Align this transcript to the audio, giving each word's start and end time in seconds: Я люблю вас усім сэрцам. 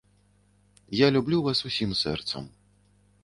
Я 0.99 1.07
люблю 1.17 1.37
вас 1.47 1.61
усім 1.71 1.93
сэрцам. 2.01 2.43